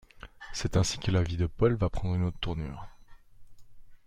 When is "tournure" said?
2.39-2.87